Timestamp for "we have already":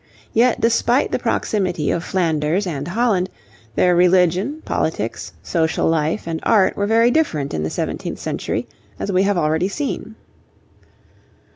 9.11-9.67